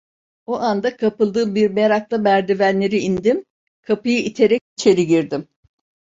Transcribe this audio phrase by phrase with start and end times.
[0.45, 3.45] O anda kapıldığım bir merakla merdivenleri indim,
[3.81, 5.47] kapıyı iterek içeri girdim.